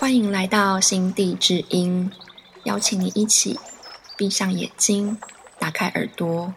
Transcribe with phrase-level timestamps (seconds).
[0.00, 2.10] 欢迎来到心地之音，
[2.64, 3.58] 邀请你一起
[4.16, 5.18] 闭上眼睛，
[5.58, 6.54] 打开耳朵，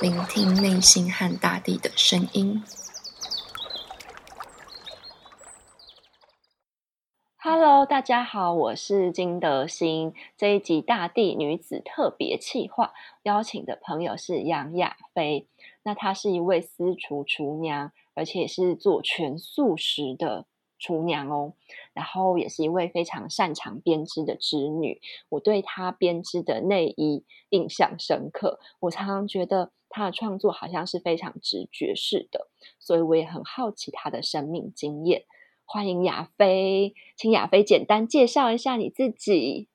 [0.00, 2.60] 聆听内心和大地的声音。
[7.36, 10.12] Hello，大家好，我是金德心。
[10.36, 15.46] 这一集大地女子特别企划，邀请的朋友是杨雅菲。
[15.84, 20.46] 那她是一位私厨厨娘，而且是做全素食的
[20.78, 21.54] 厨娘哦。
[21.92, 25.00] 然后也是一位非常擅长编织的织女。
[25.30, 28.60] 我对她编织的内衣印象深刻。
[28.80, 35.24] 我常常觉得她的创作好像是非常直觉式的，所以我也很好奇她的生命经验。
[35.64, 39.68] 欢迎亚飞，请亚飞简单介绍一下你自己。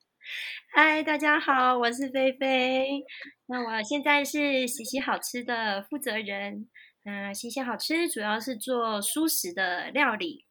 [0.73, 3.04] 嗨，大家好，我是菲菲。
[3.45, 6.67] 那我现在是喜喜好吃的负责人。
[7.04, 10.45] 那喜喜好吃主要是做素食的料理，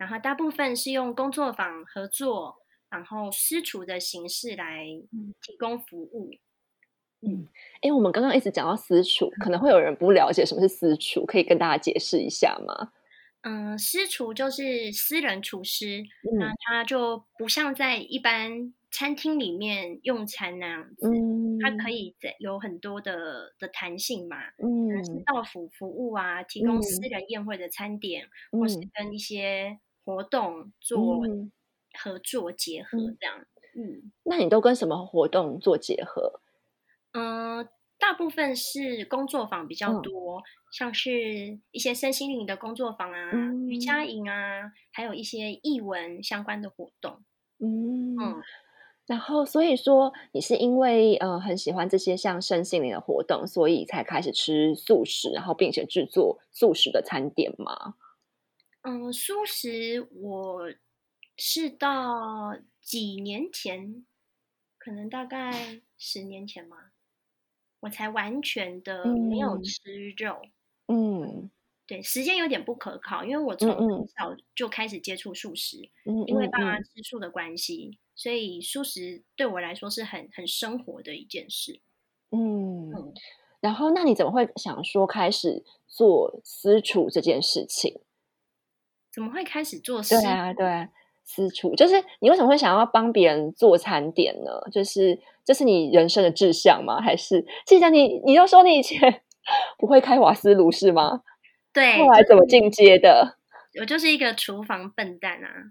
[0.00, 2.56] 然后大部分是用工作坊合作，
[2.88, 4.86] 然后私厨的形式来
[5.42, 6.30] 提供服务。
[7.20, 7.46] 嗯，
[7.82, 12.92] 哎，我们刚刚一直讲到私厨，可能会有人不了解什么是私厨，可以跟大家解释一下吗？
[13.42, 16.02] 嗯，私厨就是私人厨师，
[16.38, 21.10] 那他就不像在一般餐厅里面用餐那样子，
[21.60, 29.78] 他可以在有很多的的弹性嘛，嗯，是到府服务啊，提供私人宴会的餐点，或是跟一些
[30.16, 31.20] 活动做
[32.02, 33.36] 合作结合这样。
[33.76, 36.40] 嗯，那你都跟什么活动做结合？
[37.12, 37.68] 嗯。
[38.02, 43.30] 大部分是工作坊比较多，像是一些身心灵的工作坊啊、
[43.68, 47.22] 瑜伽营啊，还有一些译文相关的活动。
[47.58, 48.16] 嗯，
[49.04, 57.96] 然后所以说你是因为呃很喜欢这些像身心灵的活动，所以才开始吃素食，然后并且制作素食的餐点吗？
[58.82, 60.72] 嗯，素食我
[61.36, 64.04] 是到几年前，
[64.78, 66.76] 可能大概十年前嘛。
[67.80, 70.42] 我才完全的没有吃肉，
[70.88, 71.50] 嗯，
[71.86, 75.88] 对，时间有点不可靠，因为我从很小就开始接触素食，
[76.26, 81.80] 因为爸妈吃素的关系，所以素食对我来说是很很生活的一件事。
[82.32, 82.92] 嗯，
[83.60, 88.02] 然后那你怎么会想说开始做私厨这件事情？
[89.12, 90.02] 怎么会开始做？
[90.02, 90.88] 对啊，对。
[91.22, 94.50] 私厨就是你为什么会想要帮别人做餐点呢？
[94.72, 97.00] 就是这是你人生的志向吗？
[97.00, 99.22] 还是志向你你又说你以前
[99.78, 101.22] 不会开瓦斯炉是吗？
[101.72, 103.38] 对，后来怎么进阶的？
[103.78, 105.70] 我就是一个厨房笨蛋啊，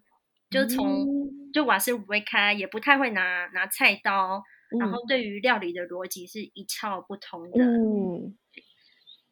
[0.49, 1.05] 就从
[1.51, 4.41] 就瓦斯不会开，也不太会拿拿菜刀，
[4.79, 7.61] 然后对于料理的逻辑是一窍不通的。
[7.61, 8.37] 嗯，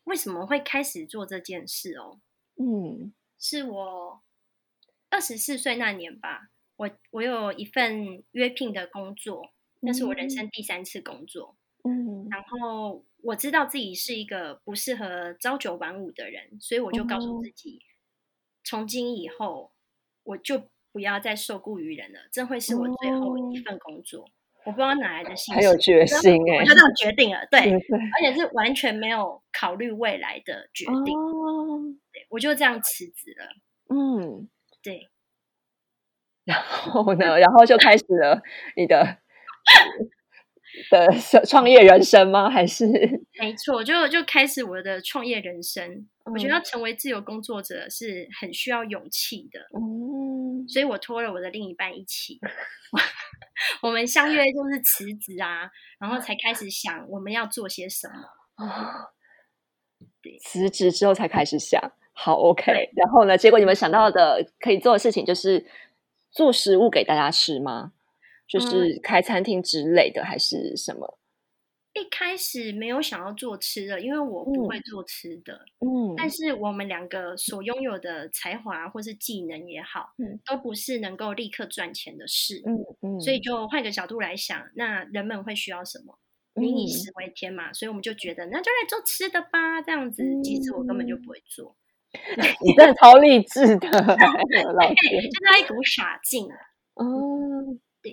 [0.04, 2.20] 为什么会开始做这件事哦？
[2.60, 4.22] 嗯，是我。
[5.10, 11.56] 二十四岁那年吧，我我有一份约聘的工作，那是我人生第三次工作。
[11.86, 17.80] 嗯，然后我知道自己是一个不适合朝九晚五的人，所以我就告诉自己，
[18.66, 19.72] 从今以后
[20.24, 24.30] 我就不要再受雇于人了，这会是我最后一份工作。
[24.66, 31.18] 我不知道哪来的信心，很有决心哎，我就这样决定了，对，而且是完全没有考虑未来的决定。
[31.18, 33.46] 哦，对，我就这样辞职了。
[33.96, 34.50] 嗯。
[34.84, 35.10] 对，
[36.46, 37.38] 然后呢？
[37.38, 38.42] 然后就开始了
[38.78, 39.18] 你的
[40.90, 42.50] 的创业人生吗？
[42.50, 42.86] 还是
[43.38, 46.08] 没错，就就开始我的创业人生。
[46.24, 49.60] 我觉得要成为自由工作者是很需要勇气的。
[49.78, 52.40] 嗯，所以我拖了我的另一半一起，
[53.82, 58.66] 我们相约就是辞职啊，然后才开始想我们要做些什么。
[58.66, 58.94] 啊，
[60.22, 61.92] 对，辞职之后才开始想。
[62.20, 62.90] 好，OK。
[62.96, 63.38] 然后呢？
[63.38, 65.64] 结果你们想到的可以做的事情就是
[66.32, 67.94] 做食物给大家吃吗？
[68.48, 71.20] 就是开餐厅之类的，还是什么？
[71.94, 75.54] 一开始没有想要做吃的，因为我不会做吃的。
[75.80, 76.16] 嗯。
[76.18, 82.64] 但是我们两个所拥有的才华或是技能也好，嗯，都不是能够立刻赚钱的事。
[82.66, 83.20] 嗯嗯。
[83.20, 86.18] 所以就换个角度来想，那人们会需要什么？
[86.56, 89.80] 民以食为天嘛，所以我们就觉得那就来做吃的吧。
[89.84, 91.76] 这样子，其实我根本就不会做。
[92.64, 96.48] 你真的超励志的， 老天，就那一股傻劲。
[96.96, 97.06] 哦，
[98.02, 98.12] 对，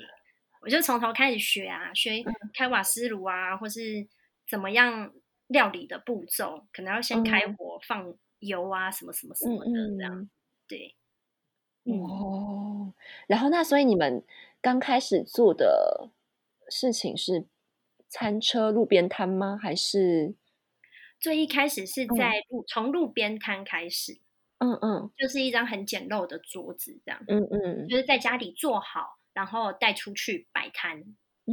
[0.62, 4.06] 我就从头开始学啊，学开瓦斯炉啊，或是
[4.48, 5.12] 怎么样
[5.46, 10.28] 料理的步骤，可能要先开火放油啊，什么什么什么的这样。
[10.68, 10.96] 对，
[11.84, 12.92] 哦，
[13.26, 14.24] 然后那所以你们
[14.60, 16.10] 刚开始做的
[16.68, 17.46] 事情是
[18.08, 19.58] 餐车路边摊吗？
[19.62, 20.34] 还是？
[21.20, 24.20] 最一开始是在路从路边摊开始，
[24.58, 31.02] 嗯嗯，就是一张很简陋的桌子，这样，嗯嗯，就是在家里做好，然后带出去摆摊，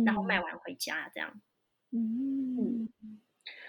[0.05, 1.41] 然后卖完回家这样。
[1.91, 2.87] 嗯，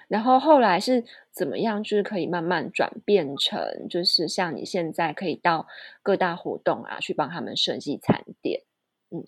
[0.09, 1.83] 然后后来是怎么样？
[1.83, 5.67] 就是可以慢慢转变成，就是像你现在可以到
[6.03, 8.63] 各大活动啊，去帮他们设计餐点。
[9.11, 9.27] 嗯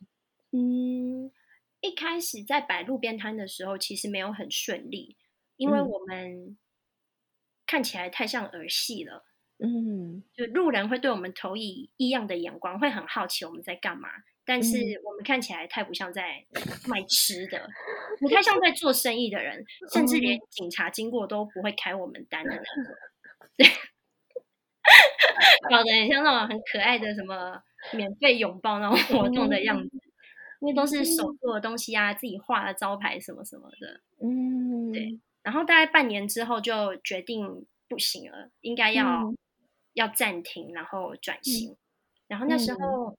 [0.53, 1.33] 嗯，
[1.81, 5.17] 一开始在摆路边摊的时候，其实没有很顺利，
[5.57, 6.57] 因为我们
[7.67, 9.25] 看起来太像儿戏了。
[9.59, 14.09] 嗯，就路人会对我们投以异样的眼光，会很好奇我们在干嘛。
[14.45, 16.45] 但是我们看起来太不像在
[16.87, 17.67] 卖吃的，
[18.21, 22.95] 不太像在做生意的人，甚至连警察经过都不会开我们单的那种。
[23.57, 23.67] 对，
[25.71, 27.63] 搞得很像那种很可爱的什么
[27.93, 29.97] 免费拥抱那种活动的样子，
[30.61, 34.01] 因为都是手做的东西啊，自己画的招牌什么什么的。
[34.21, 35.21] 嗯，对。
[35.45, 39.33] 然后大概半年之后就决定不行了，应该要
[39.93, 41.77] 要暂停，然后转型。
[42.27, 43.17] 然后那时候。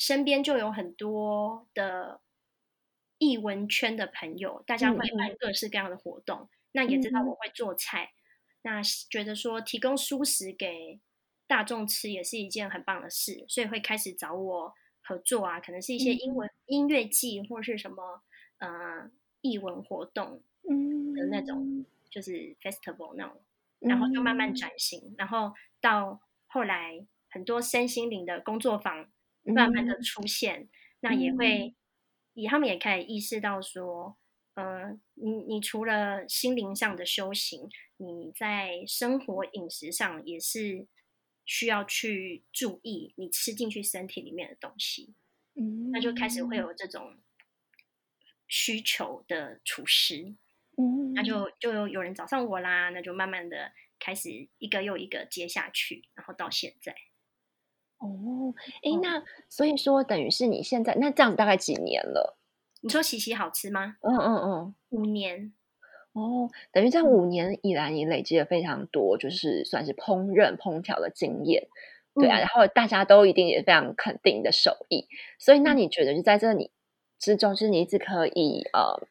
[0.00, 2.22] 身边就有很多的
[3.18, 6.48] 艺文圈的朋友，大家会办各式各样的活动。
[6.72, 8.10] 那也知道我会做菜，
[8.62, 10.98] 那觉得说提供蔬食给
[11.46, 18.22] 大众吃也是一件很棒的事，所以会开始找我合作啊，可能是一些英文音乐季或是什么
[18.56, 19.10] 呃
[19.42, 20.42] 艺文活动
[21.14, 23.40] 的那种，就是 festival 那种，
[23.80, 29.10] 然后就慢慢转型，然后到后来很多身心灵的工作坊。
[29.42, 30.68] 慢慢的出现，
[31.00, 31.74] 那也会，
[32.34, 34.18] 以他们也可以意识到说，
[34.52, 37.66] 呃，你你除了心灵上的修行，
[37.96, 40.86] 你在生活饮食上也是
[41.46, 45.14] 需要去注意你吃进去身体里面的东西，
[45.54, 47.16] 嗯，那就开始会有这种
[48.46, 50.34] 需求的厨师，
[50.80, 56.94] 嗯，那就就有有人找上我啦，那就慢慢的开始一个又一个接下去，然后到现在。
[57.98, 62.38] 哦，哎，那所以说等于是你现在那这样大概几年了？
[62.80, 63.96] 你说洗洗好吃吗？
[64.00, 65.52] 嗯嗯嗯，五年。
[66.12, 71.68] 哦，等于这五年以来你累积了非常多，就是算是烹饪烹调的经验，
[72.14, 72.38] 对啊。
[72.38, 75.06] 然后大家都一定也非常肯定的手艺，
[75.38, 76.72] 所以那你觉得就在这里
[77.18, 79.08] 之中，就是你一直可以呃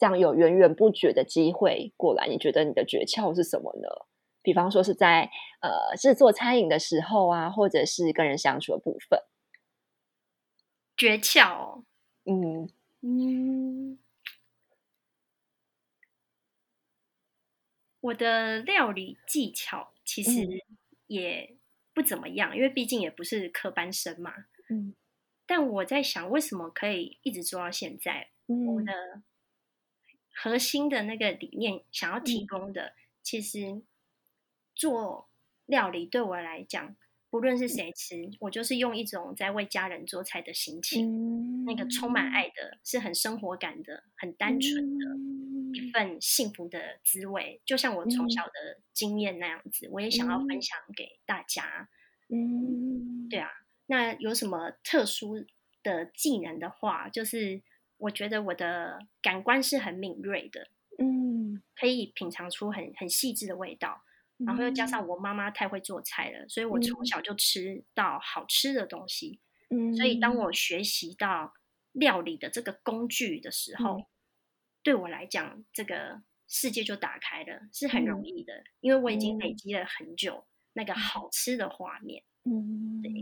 [0.00, 3.88] 这样有源源不绝的机会过来，你觉得你的诀窍是什么呢？
[4.42, 5.30] 比方说是在
[5.60, 9.20] 呃制作餐饮的时候啊，或者是跟人相处的部分，
[10.96, 11.84] 诀窍，
[12.24, 12.70] 嗯。
[13.02, 13.98] 嗯，
[18.02, 20.30] 我的料理技巧其实
[21.06, 21.56] 也
[21.94, 24.32] 不怎么样，因为毕竟也不是科班生嘛，
[24.68, 24.94] 嗯。
[25.46, 28.28] 但我在想，为什么可以一直做到现在？
[28.46, 29.22] 我的
[30.42, 33.82] 核心的那个理念想要提供的，其实。
[34.76, 35.28] 做
[35.66, 36.96] 料理对我来讲，
[37.28, 45.04] 不论是谁吃，我就是用一种在为家人做菜的心情，那个充满爱的，是很生活感的、很单纯的
[45.74, 47.60] 一份幸福的滋味。
[47.66, 51.90] 就像我从小的经验那样子，我也想要分享给大家。
[52.30, 53.50] 嗯，对啊。
[53.84, 55.44] 那有什么特殊
[55.82, 57.60] 的技能的话，就是
[58.00, 60.68] 我觉得我的感官是很敏锐的，
[60.98, 64.02] 嗯，可以品尝出很很细致的味道。
[64.46, 69.38] 然后又加上我妈妈太会做菜了，所以我从小就吃到好吃的东西。
[69.68, 71.52] 嗯，所以当我学习到
[71.92, 74.06] 料理的这个工具的时候，
[74.82, 82.24] 对我来讲，这个世界就打开了，是很容易的，因为我已经累积了很久那个好吃的画面。
[82.44, 83.12] 嗯，对。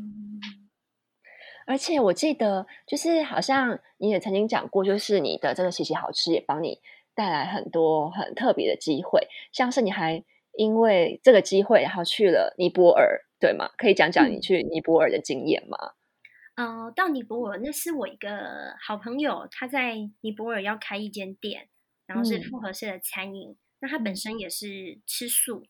[1.68, 6.80] 而且我记得，就是好像你也曾经讲过，就是你的这个喜喜好吃也帮你
[7.14, 10.24] 带来很多很特别的机会，像是你还。
[10.56, 13.68] 因为这个机会，然后去了尼泊尔，对吗？
[13.78, 15.78] 可以讲讲你去尼泊尔的经验吗？
[16.56, 21.68] 嗯，到尼泊尔那是我一个好朋友，他在尼泊尔要开一间店，
[22.06, 23.56] 然后是复合式的餐饮。
[23.78, 25.64] 那他本身也是吃素，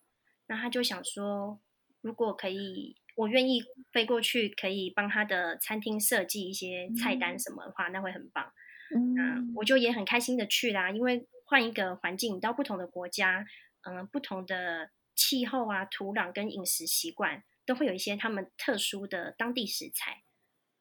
[0.46, 1.60] 那他就想说，
[2.00, 3.60] 如果可以，我愿意
[3.98, 8.52] 飞过去，可以帮他的餐厅设计一些菜单什么的话，那会很棒。
[8.94, 13.44] 嗯，我就也很开心的去啦，因为换一个环境，到不同的国家。
[13.82, 20.22] 嗯，不同的气候啊、土壤跟饮食习惯，都会有一些他们特殊的当地食材。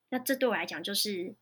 [0.09, 1.35] 那这对我来讲就是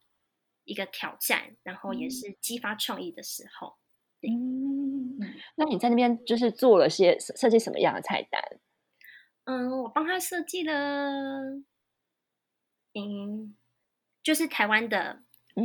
[0.63, 3.75] 一个挑战，然后也是激发创意的时候。
[4.21, 5.19] 嗯，
[5.57, 8.41] 那你在那边就是做了些设计什么样的菜单？
[9.45, 10.73] 嗯，我帮他设计了，
[12.93, 13.55] 嗯，
[14.23, 15.21] 就是台湾的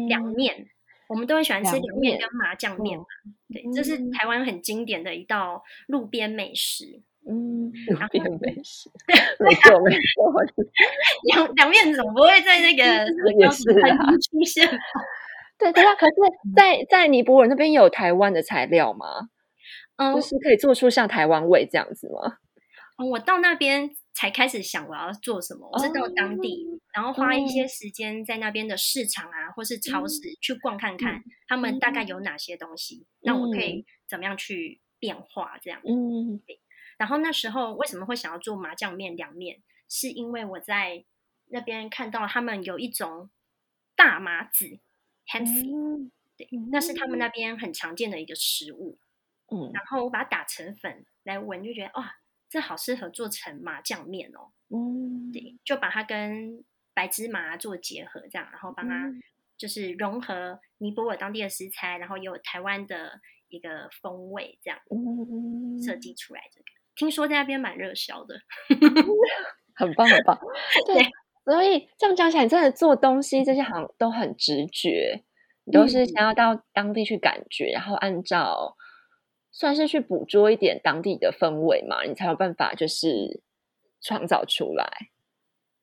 [0.09, 0.69] 凉面。
[1.09, 3.05] 我们都很喜欢吃凉面跟麻酱面嘛，
[3.53, 7.03] 对，这是台湾很经典的一道路边美食。
[7.29, 8.89] 嗯，路边美食，
[9.41, 10.33] 没错没错，
[11.35, 12.83] 两两面总不会在那个
[13.39, 13.97] 也是啊
[14.31, 14.67] 出现。
[15.59, 16.15] 对对啊，可是，
[16.55, 19.29] 在在尼泊尔那边有台湾的材料吗？
[19.97, 22.39] 嗯，就是可以做出像台湾味这样子吗？
[23.09, 25.69] 我到那边才开始想我要做什么。
[25.73, 35.81] 我是到当地，然后花一些时间在那边的市场啊，或是超市去逛看看，他们大概有哪些东西，那我可以怎么样去变化这样。
[35.85, 36.43] 嗯，
[36.99, 39.63] 然后那时候为什么会想要做麻酱面凉面？
[39.89, 41.05] 是因为我在
[41.47, 43.31] 那边看到他们有一种
[43.97, 44.79] 大麻籽
[45.27, 45.63] h a m s
[46.37, 48.99] 对，那是他们那边很常见的一个食物。
[49.53, 52.20] 嗯，然后我把它打成粉来闻，就觉得哇。
[52.51, 59.09] 这好适合做成麻酱面哦，嗯，对，就把它跟白芝麻做结合，这样，然后帮它
[59.57, 64.81] 就是融合尼泊尔当地的食材，然后也有台湾的一个风味，这样
[65.81, 66.67] 设计出来这个。
[66.97, 68.35] 听说在那边蛮热销的，
[69.77, 70.37] 很棒很棒。
[70.87, 71.09] 对，
[71.45, 75.23] 所以这样讲起来，真的做东西这些好像都很直觉，
[75.65, 78.77] 你都是想要到当地去感觉，然后按照。
[79.53, 83.43] 算是去捕捉一点当地的氛围嘛，你才有办法就是
[84.01, 85.11] 创造出来。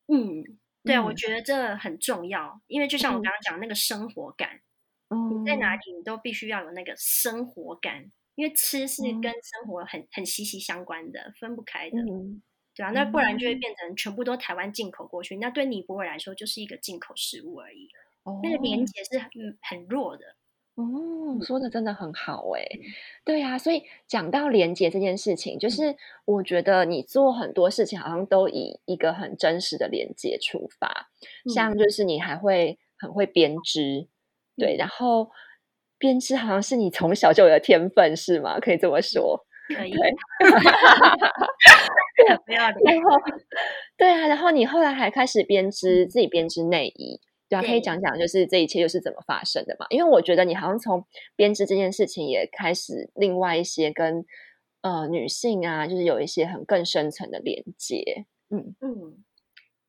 [0.08, 4.62] 嗯，对，我觉得这很重要，因为就像我刚刚讲那个生活感，
[5.10, 11.98] 你在哪里你都必须要有那个生活感，因为吃是跟生活很很息息相关的，分不开的。
[12.74, 17.90] 对啊，那不然就会变成全部都台湾进口过去，那对尼泊尔来说就是一个进口食物而已，
[18.44, 19.30] 那个连接是很
[19.62, 20.38] 很弱的。
[20.78, 22.64] 哦，说的真的很好哎，
[23.26, 31.10] 对啊，所以讲到连接这件事情，就是我觉得你做很多事情好像都以一个很真实的连接出发，
[31.52, 34.08] 像就是你还会很会编织，
[34.56, 35.32] 对，然后
[35.98, 38.60] 编织好像是你从小就有的天分是吗？
[38.62, 39.44] 可以这么说？
[39.76, 39.94] 可以，
[42.46, 43.20] 不要然后
[43.98, 47.20] 对啊，然后你后来还开始编织自己编织内衣。
[47.50, 49.86] 对啊，可以讲讲，就是这一切又是怎么发生的嘛？
[49.90, 54.26] 因为我觉得你好像从编织这件事情也开始，另外一些跟
[54.82, 58.26] 呃女性啊，就是有一些很更深层的连接。
[58.50, 59.24] 嗯嗯，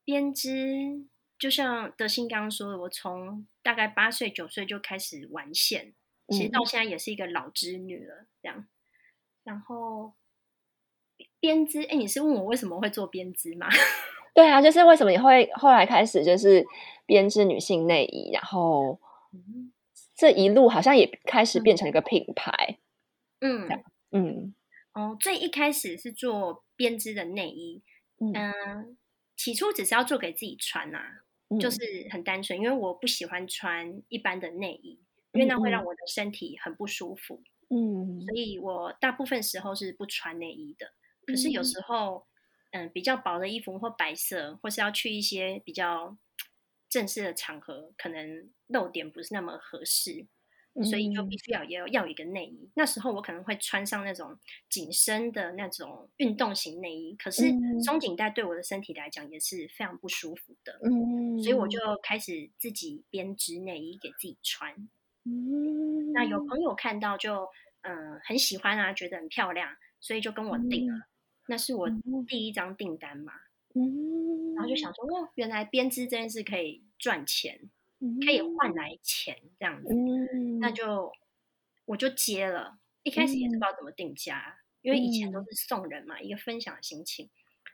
[0.05, 1.07] 编织
[1.39, 5.95] 就像德兴刚刚说的，我从大概八岁九岁就开始玩线，
[6.29, 8.27] 其实到现在也是一个老织女了。
[8.43, 8.67] 这样，
[9.45, 10.15] 然后
[11.41, 13.69] 编织，哎，你是问我为什么会做编织吗？
[14.39, 16.65] 对啊，就是为什么你会后来开始就是
[17.07, 19.01] 编织女性内衣，然后
[20.15, 22.79] 这一路好像也开始变成一个品牌。
[23.41, 23.69] 嗯。
[24.13, 24.55] 嗯。
[24.95, 27.83] 哦，最一开始是做编织的内衣，
[28.21, 28.97] 嗯，
[29.37, 31.01] 起初只是要做给自己穿呐，
[31.59, 31.81] 就是
[32.13, 35.01] 很单纯，因为我不喜欢穿一般的内衣，
[35.33, 37.43] 因为那会让我的身体很不舒服。
[37.71, 40.87] 嗯，所以我大部分时候是不穿内衣的，
[41.27, 42.28] 可是有时候。
[42.71, 46.17] 嗯，比较薄的衣服或白色，或是要去一些比较
[46.89, 50.27] 正式的场合，可能露点不是那么合适，
[50.85, 52.71] 所以就必须要要要一个内衣。
[52.75, 57.43] 那时候我可能会穿上那种紧身的那种运动型内衣，可是
[57.85, 60.79] 松紧带对我的身体来讲也是非常不舒服的。
[60.85, 64.75] 嗯，所以我就开始自己编织内衣给自己穿。
[65.25, 67.49] 嗯，那有朋友看到就
[67.81, 71.07] 嗯很喜欢啊，觉得很漂亮，所以就跟我订了。
[71.49, 71.89] 那是我
[72.27, 73.33] 第一张订单嘛，
[73.75, 77.59] 嗯，然后就想说，哦，原来编织这件事可以赚钱，
[78.25, 79.95] 可以换来钱这样子，
[80.61, 81.11] 那就
[81.87, 82.79] 我就接了。
[83.03, 87.31] 一开始也是不知道怎么定价，因为以前都是送人嘛，一个分享的心情。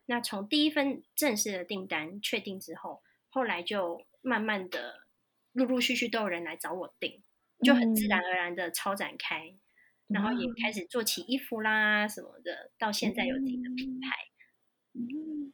[0.06, 5.00] 那从第一份正式的订单确定之后，后来就慢慢的
[5.52, 7.20] 陆陆续续都有人来找我订，
[7.64, 9.56] 就很自然而然的超展开。
[10.08, 14.08] 然后也开始做起衣服啦什么的，到现在有自己的品牌。
[14.96, 15.52] 嗯，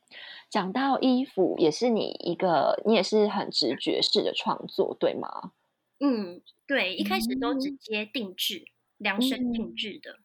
[0.50, 5.52] 讲到衣服，也是你一个，你也是很直觉式的创作，对吗？
[5.98, 8.64] 嗯，对，一开始都直接定制，
[8.98, 10.18] 量身定制的。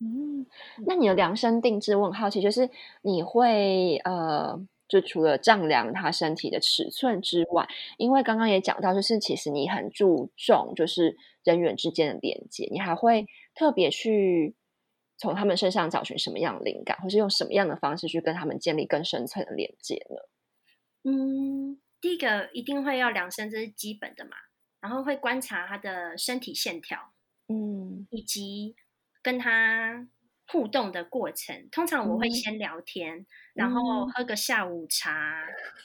[0.00, 0.44] 嗯，
[0.86, 2.68] 那你的量身定制，我很好奇，就是
[3.00, 13.26] 你会呃，就除了丈量他身体的尺寸之外，因为刚刚也讲到，就是其实你很注重就是人员之间的连接，你还会。
[13.54, 14.56] 特别去
[15.16, 20.16] 从他们身上找寻什么样的灵感，或是用什么样的方式去跟他们建立更深层的连接呢？
[21.04, 24.32] 嗯，第一个一定会要量身，这是基本的嘛。
[24.80, 27.14] 然后会观察他的身体线条，
[27.48, 28.76] 嗯，以及
[29.22, 30.06] 跟他
[30.46, 31.68] 互动的过程。
[31.72, 33.80] 通常我会先聊天，然后
[34.14, 35.42] 喝个下午茶，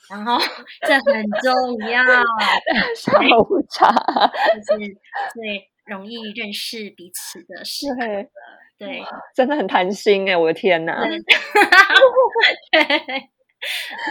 [0.09, 0.37] 然后
[0.85, 2.03] 这很重要，
[2.95, 3.93] 下午茶
[4.67, 4.87] 就是
[5.35, 5.69] 对。
[5.89, 8.29] 容易认识彼此的适合的
[8.77, 9.01] 对，
[9.35, 11.03] 真的很贪心哎，我的天哪！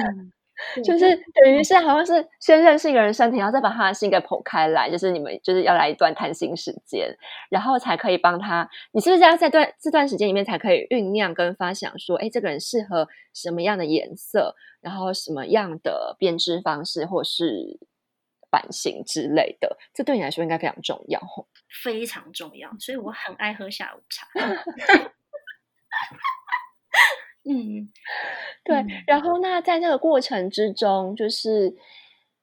[0.04, 0.32] 嗯。
[0.82, 7.16] 就是等于是好像是先认识一个人身体，然后再把他的心给剖开来，就是你们就是要来一段谈心时间，
[7.48, 8.68] 然后才可以帮他。
[8.90, 17.78] 你是不是要在段这段时间里面才可以酝酿跟发想说，哎，这个人适合什么样的颜色，然后什么样的编织方式或是
[18.50, 19.76] 版型之类的？
[19.94, 21.20] 这对你来说应该非常重要，
[21.82, 22.70] 非常重要。
[22.78, 24.26] 所以我很爱喝下午茶。
[27.48, 27.88] 嗯，
[28.64, 28.84] 对。
[29.06, 31.74] 然后，那在这个过程之中，就是，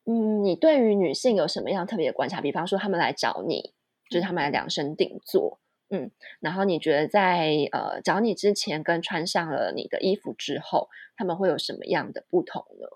[0.05, 2.41] 嗯，你对于女性有什么样特别的观察？
[2.41, 3.73] 比方说，他们来找你，
[4.09, 5.59] 就是他们来量身定做，
[5.89, 6.09] 嗯，
[6.39, 12.87] 然后你觉得在呃找你之前跟穿上了你的衣服之后，他们会有什么样的不同呢？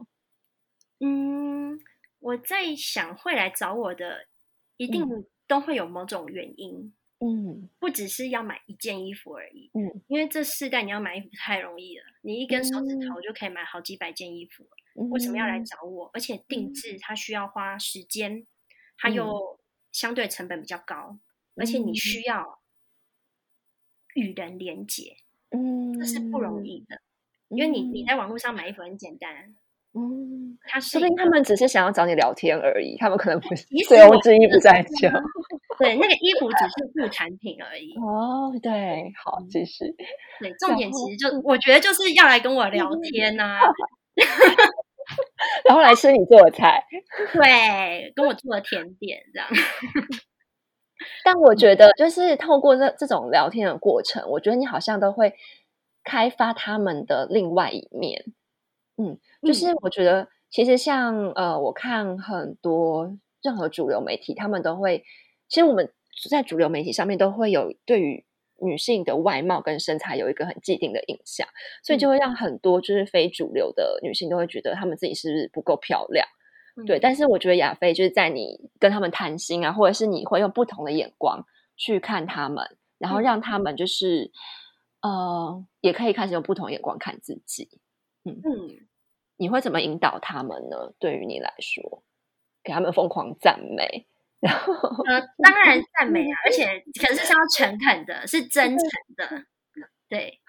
[1.01, 1.79] 嗯，
[2.19, 4.27] 我在想，会来找我的，
[4.77, 5.05] 一定
[5.47, 6.93] 都会有某种原因。
[7.21, 9.69] 嗯，不只是要买一件衣服而已。
[9.73, 14.63] 嗯，因为这世代你要买衣服太容易了，你一根手指头就可以买好几百件衣服
[14.95, 15.09] 嗯。
[15.09, 16.09] 为什么要来找我？
[16.13, 18.47] 而且定制它需要花时间，
[18.97, 19.59] 它又
[19.91, 21.19] 相对成本比较高，
[21.55, 22.61] 而且你需要
[24.13, 25.17] 与人连接，
[25.49, 27.01] 嗯，这是不容易的。
[27.49, 29.55] 因为你你在网络上买衣服很简单。
[29.95, 35.09] 嗯，他说不定他们只是想要找你聊天而已，他们可能不是醉翁之意不在酒。
[35.79, 37.95] 对，那个衣服只是副产品而已。
[37.97, 39.85] 哦，对，好，继续。
[40.39, 43.59] 对，重点其实就我觉得就是要来跟我聊天呐，
[45.65, 46.83] 然后来吃你做的菜，
[47.33, 49.49] 对，跟我做的甜点这样。
[51.23, 55.33] 但我觉得就是透过这这种聊天的过程，我觉得你好像都会
[56.03, 58.25] 开发他们的另外一面。
[58.99, 65.03] 嗯，就是我觉得，其实像呃，我看很多任何主流媒体，他们都会，
[65.47, 65.91] 其实我们
[66.29, 68.25] 在主流媒体上面都会有对于
[68.61, 71.47] 女性的外貌跟身材有一个很既定的印象，
[71.81, 76.27] 所以就会让很多就是非主流的女性都会觉得她们自己是不是不够漂亮，
[76.85, 76.99] 对。
[76.99, 81.45] 但是我觉得亚飞就是在你跟他们谈心啊，或者是你会用不同的眼光
[81.77, 82.65] 去看他们，
[82.97, 84.29] 然后让他们就是
[85.01, 87.79] 呃，也可以开始用不同眼光看自己，
[88.25, 88.41] 嗯。
[88.43, 88.88] 嗯。
[89.39, 90.93] 你会怎么引导他们呢？
[90.99, 92.03] 对于你来说，
[92.61, 94.05] 给他们疯狂赞美，
[94.41, 99.45] 然后呃，当然 赞美啊，而且可是是要诚恳的，是真诚的，
[100.09, 100.41] 对，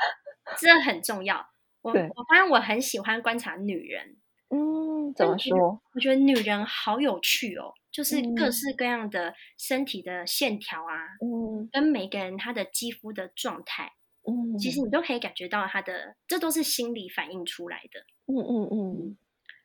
[0.58, 1.46] 这很重要。
[1.82, 4.16] 我我发现我很喜欢观察女人，
[4.48, 5.80] 嗯，怎么说？
[5.94, 13.92] 我觉得女人好有趣哦，就是各式各样的身体的线条啊，嗯，跟每个人她的肌肤的状态。
[14.30, 18.00] 嗯，其实你都可以感觉到他的，这都是心理反映出来的。
[18.26, 19.16] 嗯嗯嗯。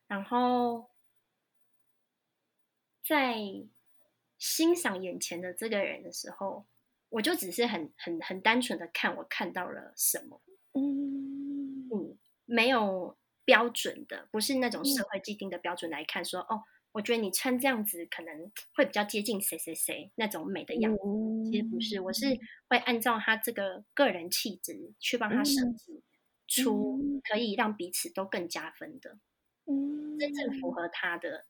[0.08, 0.90] 然后
[3.08, 3.38] 在
[4.38, 6.66] 欣赏眼前的这个人的时候，
[7.10, 10.42] 我就只是很很很单纯的看我看到了什么。
[10.74, 16.64] 嗯嗯，没有标准的，不是那种社会既定的标准来看说哦。
[16.96, 26.02] 我觉得你穿这样子可能会比较接近谁谁谁那种美的样子，其实不是，我是会按照他这个个人气质去帮他设计
[26.48, 29.18] 出可以让彼此都更加分的，
[29.66, 31.44] 嗯，真正符合他的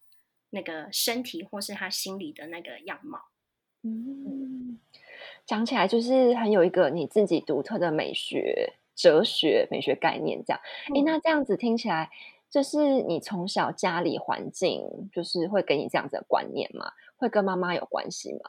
[0.49, 3.19] 那个身体或是他心里的那个样貌。
[3.84, 4.79] 嗯，
[5.45, 10.60] 讲起来就是很有一个你自己独特的美学哲学、美学概念这样。
[10.95, 12.10] 哎，那这样子听起来。
[12.56, 16.89] 就是你从小家里环境，就是会给你这样子的观念吗？
[17.18, 18.39] 会跟妈妈有关系吗？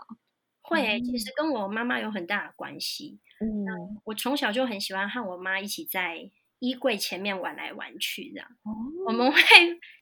[0.62, 3.18] 会，其实跟我妈妈有很大的关系。
[3.40, 6.18] 嗯，我从小就很喜欢和我妈一起在
[6.60, 8.48] 衣柜前面玩来玩去，这样。
[9.08, 9.40] 我们会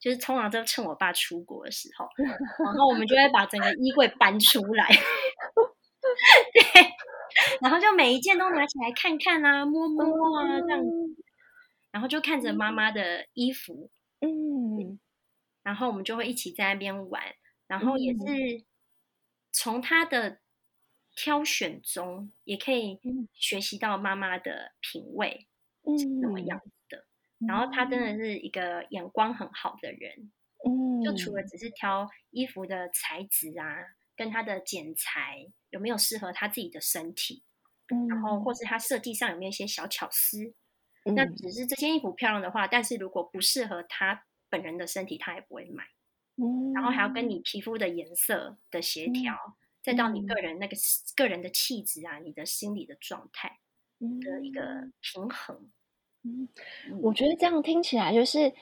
[0.02, 2.06] 就是通常都趁我爸出国的时候，
[2.62, 4.86] 然后我们就会把整个衣柜搬出来，
[6.52, 6.62] 对，
[7.62, 10.04] 然后就每一件都拿起来看看啊，摸摸
[10.38, 10.90] 啊，这样子。
[11.94, 14.98] 然后就看着妈妈的衣服，嗯，
[15.62, 17.22] 然后我们就会一起在那边玩，
[17.68, 18.64] 然后也是
[19.52, 20.40] 从她的
[21.14, 22.98] 挑选中，也可以
[23.32, 25.46] 学习到妈妈的品味
[25.96, 27.06] 是怎么样子的。
[27.46, 30.32] 然后她真的是一个眼光很好的人，
[30.66, 31.44] 嗯，就除了。
[31.44, 37.44] 只是挑衣服的材质啊，跟她的剪裁有没有适合他自己的身体，
[37.94, 40.54] 嗯，然后或是他设计上有没有一些小巧思。
[41.04, 45.84] 那只是这件衣服漂亮的话，但是如果不适合他本人的身体，他也不会买。
[46.36, 49.36] 嗯，然后还要跟你皮肤的颜色的协调，
[49.82, 50.76] 再到你个人那个
[51.14, 53.60] 个人的气质啊，你的心理的状态
[53.98, 55.70] 的一个平衡。
[56.22, 56.48] 嗯，
[57.02, 58.52] 我觉得这样听起来就是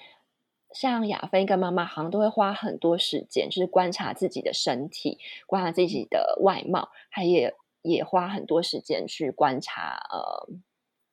[0.74, 10.48] 像亚飞跟妈妈好像都会花很多时间，就是观察自己的身体，观察自己的外貌，还也也花很多时间去观察呃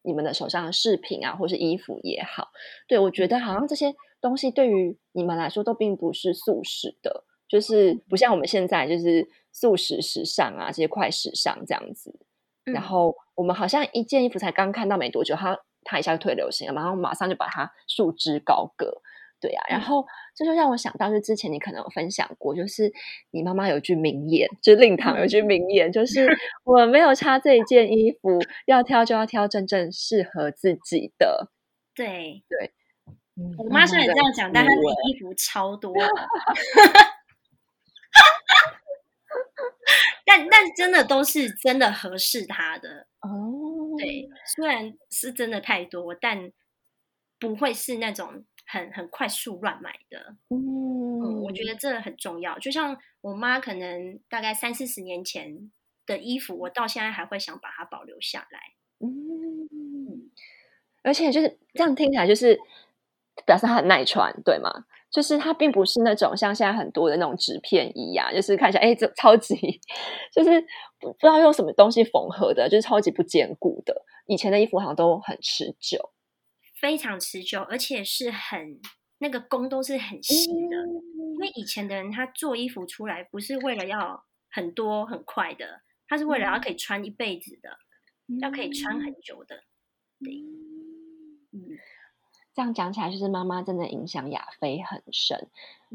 [0.01, 2.49] 你们的手上的饰品啊，或是衣服也好。
[2.87, 12.19] 对我觉得好像这些东西对于你们来说都并不是素食的，就是不像我们现在就是素食时尚啊，这些快时尚这样子。
[12.65, 19.01] 然后我们好像一件衣服才刚看到没多久，它它一下就退流行了，然后马上就把它束之高阁。
[19.41, 22.91] 对啊，然后这就让我想到，就之前你可能有分享过，就是
[23.31, 26.27] 你妈妈有句名言，就令堂有句名言，就 是
[26.65, 31.49] 我没有差这一件衣服，要挑就要挑真正适合自己的。
[31.95, 32.73] 对对，
[33.57, 35.93] 我妈虽然这样讲，但她的衣服超多。
[40.25, 43.95] 但但真的都是真的合适她的哦。
[43.97, 46.51] 对，虽然是真的太多，但
[47.39, 48.43] 不会是那种。
[48.71, 52.59] 很很快速乱买的，嗯，我觉得这很重要。
[52.59, 55.71] 就像我妈可能大概三四十年前
[56.05, 58.59] 的衣服，我到现在还会想把它保留下来。
[58.99, 60.29] 嗯，
[61.01, 62.59] 而且就是这样听起来，就是
[63.43, 64.69] 表示它很耐穿，对吗？
[65.09, 69.55] 就是它并不是那种像现在很多的那种纸片衣呀，就是看起来哎，这超级
[70.31, 70.61] 就是
[70.99, 74.05] 不知道用什么东西缝合的，就是超级不坚固的。
[74.27, 76.11] 以前的衣服好像都很持久。
[76.79, 78.79] 非常持久，而且是很
[79.17, 80.87] 那个工都是很细的，
[81.33, 87.77] 因为以前的人他做衣服出来不是为了要很多很快的，他是为了要可以穿一辈子的，
[88.41, 89.63] 要可以穿很久的。
[90.23, 90.33] 对，
[91.51, 91.77] 嗯，
[92.53, 95.49] 这样讲起来就是妈妈真的影响亚飞很深，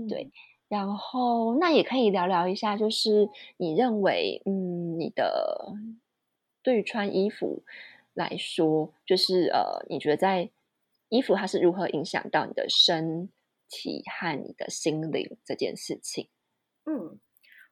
[0.09, 0.31] 对。
[0.66, 5.75] 然后那也可以聊聊一下，就是你认为，嗯，你的
[6.62, 7.62] 对于穿衣服
[8.14, 10.51] 来说，就是呃，你觉得在
[11.08, 13.30] 衣服它是如何影响到你的身
[13.68, 16.28] 体和你的心灵这件事情？
[16.84, 17.20] 嗯，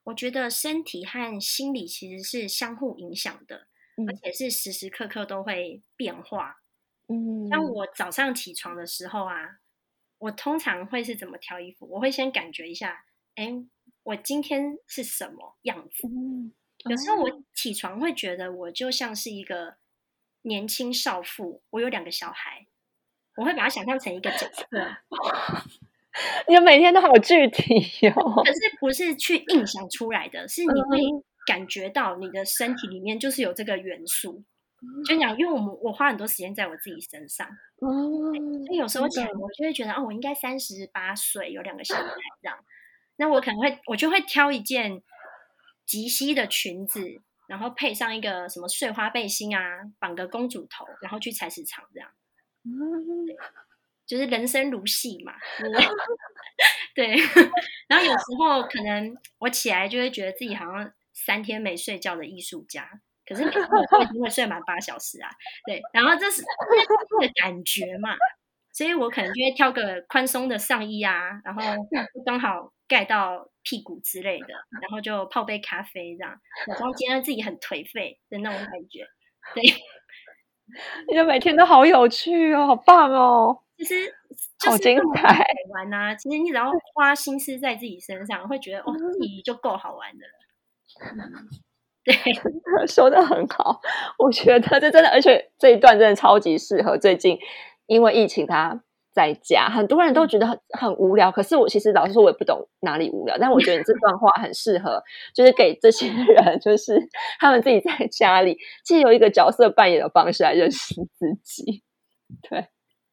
[0.03, 3.67] 我觉得身体和心理其实是相互影响的，
[4.07, 6.63] 而且是时时刻刻都会变化。
[7.07, 9.59] 嗯，像我早上起床的时候啊，
[10.17, 11.87] 我通常会是怎么挑衣服？
[11.87, 13.53] 我会先感觉一下，哎，
[14.03, 16.07] 我今天是什么样子？
[16.07, 16.53] 嗯
[16.89, 19.77] 有时候我起床会觉得我就像是一个
[20.41, 22.67] 年轻少妇，我有两个小孩。
[23.37, 24.65] 我会把它想象成一个角色，
[26.47, 28.43] 你每天都好具体哦。
[28.45, 30.99] 可是不是去印象出来的，是你会
[31.45, 34.43] 感觉到你的身体里面就是有这个元素。
[35.07, 37.89] 就讲，因为我们我花很多时间在我自己身上，哦，
[38.65, 42.03] 所以有时候讲我就会觉得，哦，我应该三十八岁，有两个小孩
[42.41, 42.57] 这样。
[43.15, 45.01] 那我可能会，我就会挑一件
[45.85, 49.61] 及膝的裙子，然后配上一个什么碎花背心啊，
[49.99, 52.09] 绑个公主头，然后去菜市场这样。
[52.65, 52.71] 嗯，
[54.05, 55.33] 就是人生如戏嘛，
[56.93, 57.15] 对。
[57.87, 62.89] 然后有时候可能我起来就会觉得自己好像三天没睡觉的艺术家，
[63.25, 65.29] 可是每天我一定会睡满八小时啊。
[65.65, 68.15] 对，然后这是那个感觉嘛，
[68.71, 71.61] 所以我可能就会挑个宽松的上衣啊，然后
[72.25, 79.07] 刚好盖到屁股之类的，然后就泡杯咖啡这样，假装今天自己很颓废的那种感觉，
[79.53, 79.63] 对。
[81.09, 83.59] 你的每天都好有趣哦，好棒哦！
[83.77, 84.13] 其实
[84.65, 86.15] 好精彩玩呐。
[86.15, 90.33] 其实你只要 花心思在自己身上，会觉得哦，自己就够好玩的了。
[92.03, 92.15] 对，
[92.87, 93.79] 说的很好，
[94.19, 97.37] 我觉得这真的，而且这一段真的超级适合最近，
[97.87, 98.81] 因为疫情它。
[99.13, 101.31] 在家，很多人都觉得很很无聊。
[101.31, 103.37] 可是我其实老实说，我也不懂哪里无聊。
[103.39, 105.01] 但我觉得你这段话很适合，
[105.33, 106.99] 就是给这些人，就是
[107.39, 111.83] 他们自己在家里，借由一个角色扮演的方式来认识自己。
[112.49, 112.67] 对，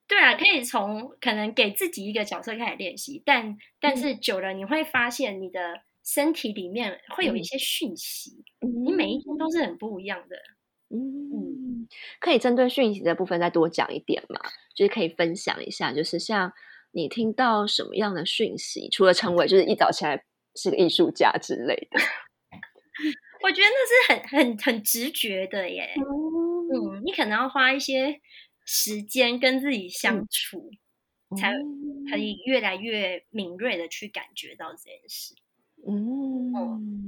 [0.08, 5.60] 对啊，可以从可能给自己一个角色开始练习，但但是久了你会发现，你的
[6.02, 8.42] 身体里面会有一些讯息，
[8.84, 10.36] 你每一天都是很不一样的。
[10.92, 10.98] 嗯，
[12.20, 14.40] 可以针对讯息的部分再多讲一点嘛？
[14.74, 16.52] 就是可以分享一下，就是像
[16.92, 20.24] 你听到什么样的讯息，除了成为就是一早起来
[20.54, 22.00] 是个艺术家之类的，
[23.42, 25.94] 我觉得那是很很很直觉的耶。
[25.96, 28.20] 嗯，你可能要花一些
[28.64, 30.70] 时间跟自己相处，
[31.36, 31.52] 才
[32.10, 35.34] 可以越来越敏锐的去感觉到这件事。
[35.86, 36.99] 嗯。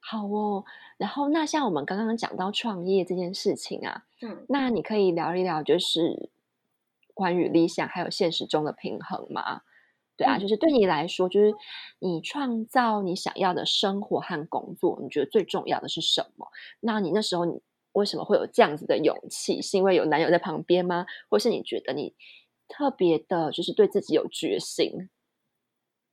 [0.00, 0.64] 好哦，
[0.96, 6.30] 然后那像我们刚刚讲到创业这件事情啊，嗯，那你可以聊一聊，就是
[7.14, 9.62] 关于理想还有现实中的平衡吗？
[10.16, 11.54] 对啊，就是对你来说，就是
[11.98, 16.48] 你创造你想要的生活和工作，你觉得最重要的是什么？
[16.80, 19.62] 那你那时候你为什么会有这样子的勇气？
[19.62, 21.06] 是因为有男友在旁边吗？
[21.28, 22.14] 或是你觉得你
[22.68, 25.08] 特别的，就是对自己有决心，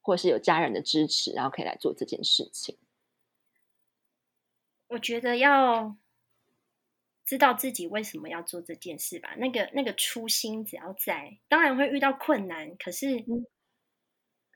[0.02, 2.78] 或是有家人的支持，然后可以来做这件事情？
[4.88, 5.98] 我觉得要
[7.26, 9.36] 知道自己为什么要做这件事吧。
[9.38, 13.26] 那个那个初心只要在，当然会遇到困难，可是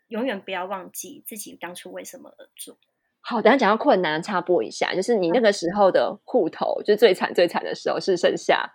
[0.07, 2.77] 永远不要忘记自己当初为什么而做。
[3.19, 8.73] 好，等下讲到困难，插播一下，就是你那个时候的户头，就最惨最惨的时候是剩下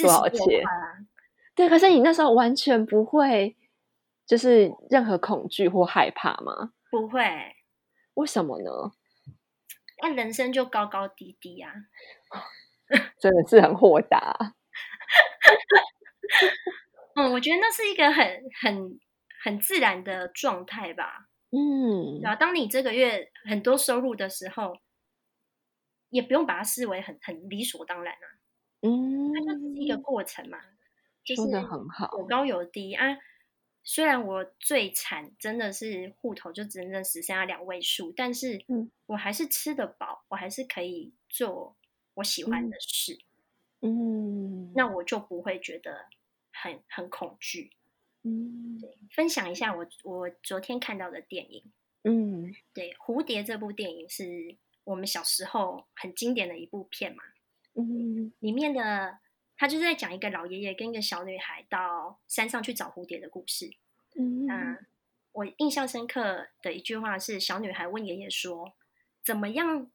[0.00, 0.62] 多少钱？
[1.54, 3.56] 对，可是你那时候完全不会，
[4.26, 6.72] 就是任何恐惧或害怕吗？
[6.90, 7.22] 不会，
[8.14, 8.92] 为什么呢？
[10.02, 11.72] 那人生就高高低低啊，
[13.20, 14.54] 真的是很豁达。
[17.14, 19.00] 嗯，我觉得那是一个很很
[19.42, 21.26] 很自然的状态吧。
[21.50, 24.76] 嗯，然后当你这个月很多收入的时候，
[26.10, 28.26] 也不用把它视为很很理所当然啊。
[28.82, 30.58] 嗯，它就是一个过程嘛，
[31.24, 33.16] 就是很好，有高有低啊。
[33.90, 38.62] 虽然我最惨，真的是户头就只能只剩下两位数，但是
[39.06, 41.74] 我还是吃得饱，我还是可以做
[42.12, 43.18] 我喜欢的事。
[43.80, 46.04] 嗯，那我就不会觉得
[46.52, 47.72] 很很恐惧。
[48.24, 51.64] 嗯，对，分享一下我我昨天看到的电影。
[52.04, 57.22] 嗯，对，蝴蝶这部电影是我们小时候很经典的一部片嘛。
[57.72, 59.18] 嗯，里面的
[59.58, 63.68] 他就是在讲一个老爷爷跟一个小女孩到山上去找蝴蝶的故事。
[64.14, 64.78] 嗯，那
[65.32, 68.72] 我印象深刻的一句话是，小女孩问爷爷说
[69.22, 69.90] ：“怎么样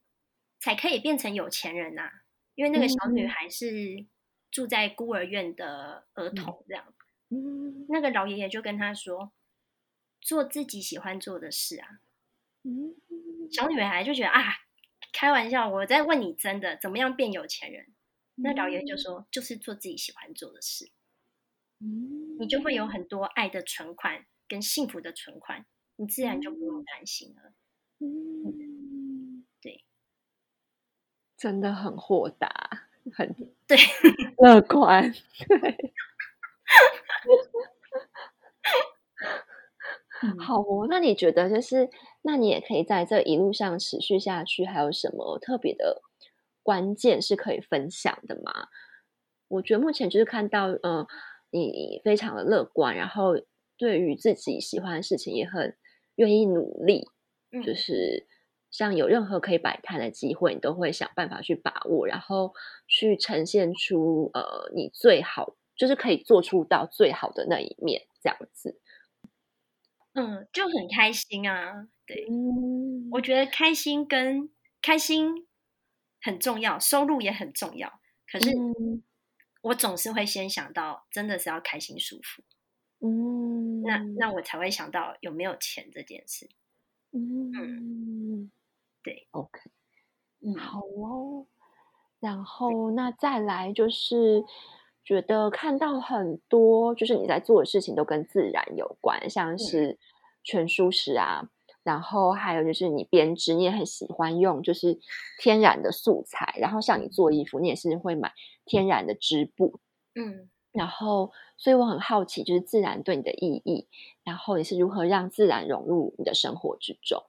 [0.60, 2.10] 才可以变成有钱人呐？”
[2.54, 4.04] 因为那个小女孩是
[4.50, 6.84] 住在孤儿院的儿童，这样。
[7.30, 9.32] 嗯那个老爷爷就跟他说
[10.20, 12.00] ：“做自己喜欢做的事啊。”
[12.64, 12.94] 嗯，
[13.50, 14.42] 小女孩就觉得啊，
[15.12, 17.86] 开玩笑，我在问你真的，怎么样变有钱人？
[18.36, 20.90] 那老爷爷就说：“就是做自己喜欢做的事，
[21.80, 25.66] 嗯，你就会有很多爱的存款跟幸福的存款，
[25.96, 27.52] 你自然就不用担心了。”
[28.00, 29.82] 嗯，对，
[31.38, 32.48] 真的很豁达，
[33.12, 33.34] 很
[33.66, 33.76] 对，
[34.38, 35.12] 乐观，
[35.48, 35.92] 对。
[40.38, 41.90] 好哦，那你觉得就是，
[42.22, 46.02] 那你也可以在这一路上持续下去，还有什么特别的
[46.64, 48.66] 关键是可以分享的吗？
[49.46, 51.06] 我觉得目前就是看到，嗯，
[51.50, 53.34] 你非常的乐观，然后
[53.78, 55.76] 对于自己喜欢的事情也很
[56.16, 57.06] 愿意努力，
[57.64, 58.26] 就是
[58.72, 62.52] 像有任何可以摆摊的机会，你都会想办法去把握，然后
[62.88, 65.56] 去呈现出呃你最好。
[65.76, 68.78] 就是可以做出到最好的那一面，这样子，
[70.12, 71.88] 嗯，就很开心啊。
[72.06, 72.28] 对，
[73.10, 74.48] 我觉得开心跟
[74.80, 75.48] 开心
[76.24, 78.00] 很重要，收入也很重要。
[78.26, 78.50] 可是
[79.62, 82.42] 我总是会先想到，真的是要开心舒服。
[83.06, 86.48] 嗯，那那我才会想到有没有钱这件事。
[87.12, 88.50] 嗯，
[89.02, 89.60] 对，OK，
[90.40, 91.46] 嗯，好哦。
[92.18, 94.44] 然后那再来就是。
[95.06, 99.98] 觉得看到很多，就是你在做的事情都跟自然有关，像是
[100.42, 101.50] 全舒适啊，
[101.84, 104.98] 然后还有就是你编织，你也很喜欢用就是
[105.38, 108.32] 天然的素材，然后像你做衣服，你也是会买
[108.64, 109.78] 天然的织布，
[110.16, 113.86] 嗯，然后所以我很好奇，就是自然对你的意义，
[114.24, 117.22] 然后你是如何让自然融入你的生活之中？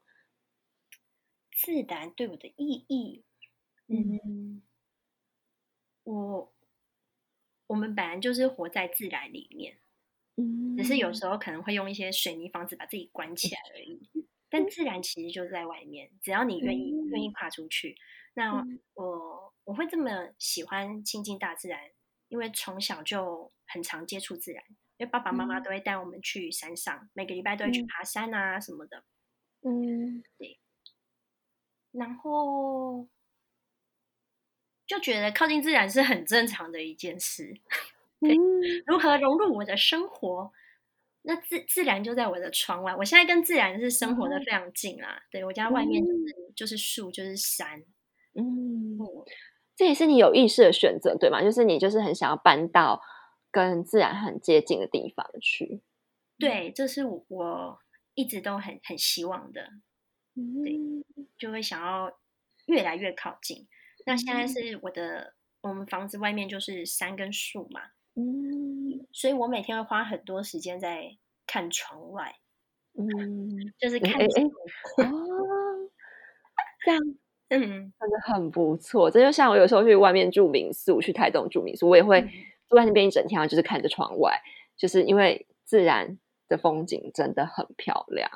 [1.56, 3.24] 自然对我的意义，
[3.88, 4.64] 嗯，
[6.04, 6.52] 我。
[7.68, 9.80] 我们本来就是活在自然里面，
[10.36, 14.08] 嗯，只是有时候可能会用一些水泥房子把自己关起来而已。
[14.50, 17.96] 但自然其实就在外面，只要你愿意愿意跨出去。
[18.34, 21.80] 那我我会这么喜欢亲近大自然，
[22.28, 24.64] 因为从小就很常接触自然，
[24.98, 29.04] 因为爸爸妈妈都会带我们去山上，每个礼拜都会去爬山啊什么的。
[29.62, 30.60] 嗯，对。
[31.92, 33.08] 然后。
[34.88, 37.60] 就觉得靠近自然是很正常的一件事。
[38.22, 38.36] 对，
[38.86, 40.54] 如何融入我的生活？
[41.26, 42.96] 那自自然就在我的窗外。
[42.96, 45.22] 我现在跟自然是生活的非常近啊。
[45.32, 47.82] 对我家外面就是就是树，就是山。
[48.36, 48.98] 嗯，
[49.76, 51.42] 这也是你有意识的选择，对吗？
[51.42, 53.02] 就是你就是很想要搬到
[53.52, 55.82] 跟自然很接近的地方去。
[56.38, 57.80] 对，这是我
[58.14, 59.62] 一直都很很希望的。
[60.36, 60.78] 对，
[61.38, 62.12] 就会想要
[62.66, 63.68] 越来越靠近。
[64.06, 67.82] 那现在是我的，我们房子外面就是山跟树嘛，
[68.16, 72.36] 嗯，所以我每天会花很多时间在看窗外，
[72.98, 74.26] 嗯，就是看， 哦，
[76.86, 77.02] 这样，
[77.50, 79.12] 嗯，真的很不错。
[79.12, 82.22] 这就像我有时候去外面住民宿，去台东住民宿，我也会
[82.68, 84.42] 坐在那边一整天，就是看着窗外，
[84.78, 88.32] 就是因为自然的风景真的很漂亮。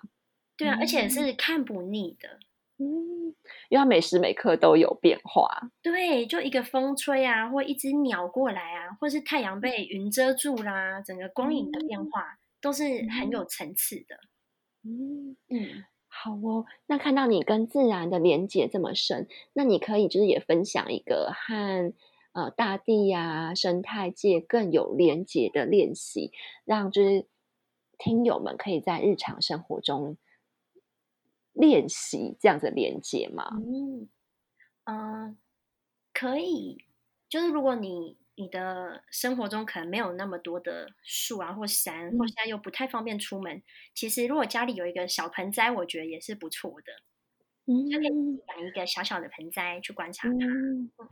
[0.58, 2.40] 对啊，而且是看不腻的。
[2.82, 3.36] 嗯，
[3.68, 5.70] 因为它每时每刻都有变化。
[5.82, 14.16] 对，就一个风吹啊，或一只鸟过来啊，或是太阳被云遮住啦，整个光影的变化都是很有层次的。
[14.86, 16.66] 嗯嗯，好哦。
[16.88, 21.94] 那看到你跟自然的连接这么深，那你可以就是也分享一个和
[22.32, 26.32] 呃大地呀、生态界更有连接的练习，
[26.64, 27.26] 让就是
[27.98, 30.16] 听友们可以在日常生活中。
[31.60, 33.50] 练习这样子连接吗？
[33.52, 34.10] 嗯
[34.86, 35.38] 嗯，
[36.14, 36.86] 可以。
[37.30, 43.62] 就是如果你你的生活中可能没有那么多的树啊或山，或现在又不太方便出门，
[43.94, 46.92] 其实如果家里有一个小盆栽，我觉得也是不错的。
[47.72, 51.06] 嗯，就可以养一个小小的盆栽去观察它。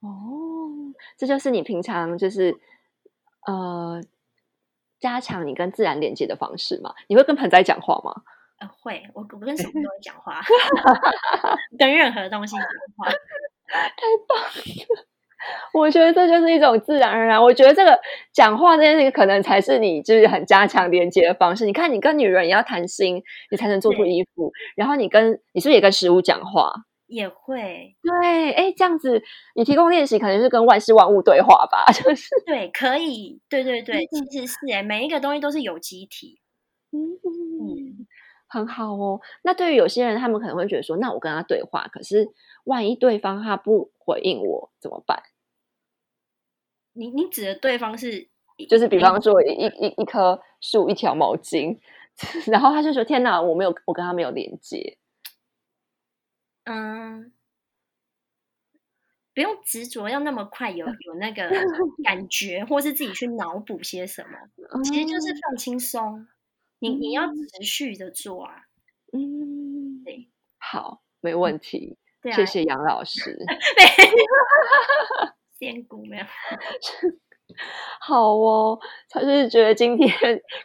[0.00, 2.60] 哦，这就是你平常就是
[3.46, 4.02] 呃
[5.00, 6.92] 加强你跟自然连接的方式嘛？
[7.08, 8.24] 你会跟盆栽讲话吗？
[8.68, 10.40] 会，我我跟什么都会讲话，
[11.78, 12.64] 跟任何东西讲
[12.96, 13.08] 话，
[13.68, 15.06] 太棒了！
[15.72, 17.42] 我觉得这就是一种自然而然。
[17.42, 17.98] 我觉得这个
[18.32, 21.66] 讲话这件事情，可能才是你就是很加强连接的方式。
[21.66, 23.20] 你看，你跟女人也要谈心，
[23.50, 24.52] 你才能做出衣服。
[24.76, 26.72] 然后你跟你是不是也跟食物讲话？
[27.08, 27.96] 也会。
[28.02, 29.20] 对，哎，这样子
[29.56, 31.84] 你提供练习，可能是跟万事万物对话吧？
[31.92, 36.38] 就是对，可以，对对对，其实是哎，每一个东西都是有机体。
[36.92, 38.06] 嗯嗯。
[38.52, 39.18] 很好哦。
[39.42, 42.28] 那对于有些人，他们可能会觉得说：“那我跟他对话，可是
[42.64, 45.22] 万一对方他不回应我怎么办？”
[46.92, 48.28] 你你指的对方是，
[48.68, 51.78] 就是比方说一一一棵树，一条毛巾，
[52.52, 54.98] 然后他就说：“天哪，我没有，我跟他没有连接。”
[56.64, 57.32] 嗯，
[59.34, 61.48] 不用执着要那么快有 有那个
[62.04, 64.38] 感觉，或是自己去脑补些什么，
[64.84, 66.28] 其实就是放轻松。
[66.82, 68.64] 你你要持续的做啊，
[69.12, 71.96] 嗯，对，好，没问题，
[72.34, 73.38] 谢谢杨老师
[75.56, 76.24] 仙姑没有，
[78.00, 80.10] 好哦，他就是觉得今天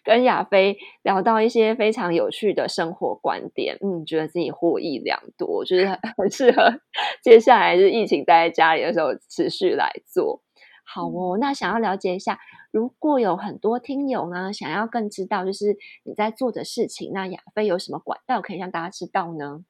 [0.04, 6.82] 跟亚飞聊到一些非常有趣的生活观点，嗯，觉得自己获益良多，就是很适合
[7.22, 10.42] 接下来是疫情待在家里的时候持续来做。
[10.89, 12.39] 好哦，那想要了解一下，
[12.71, 19.65] 如果有很多听友呢，想要更知道就是你在做的事情，那亚飞有什么管道可以让大家知道呢？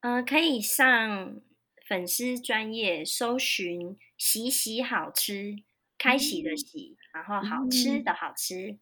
[0.00, 1.40] 嗯，可以上
[1.88, 5.56] 粉丝专业搜寻“喜喜好吃”，
[5.96, 8.78] 开喜的喜，然后好吃的好吃。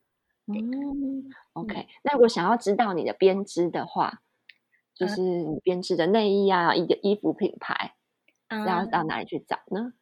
[0.47, 1.87] 嗯，OK。
[2.03, 4.23] 那如果想要知道你的编织的话，
[4.93, 7.95] 就是你编织的内衣啊，一个衣服品牌，
[8.51, 9.95] 要到哪里去找呢？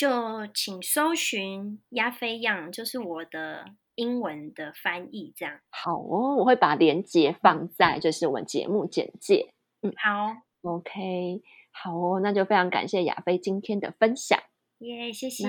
[0.00, 5.60] 就请搜寻“亚飞样”，就是我的英文的翻译，这样。
[5.68, 9.52] 好哦，我会把链接放在就是我们节目简介。
[9.82, 14.40] 嗯，好，OK，好哦，那就非常感谢亚飞今天的分享。
[14.78, 15.46] 耶，谢谢。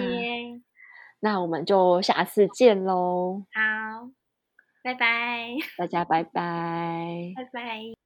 [1.21, 3.45] 那我们就下次见喽。
[3.53, 4.09] 好，
[4.83, 8.00] 拜拜，大家拜拜，拜拜。